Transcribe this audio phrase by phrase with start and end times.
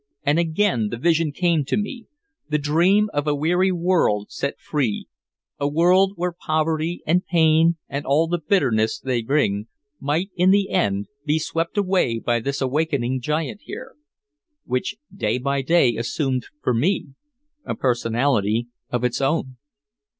[0.23, 2.07] And again the vision came to me,
[2.49, 5.07] the dream of a weary world set free,
[5.59, 9.67] a world where poverty and pain and all the bitterness they bring
[9.99, 13.93] might in the end be swept away by this awakening giant here
[14.65, 17.09] which day by day assumed for me
[17.63, 19.57] a personality of its own.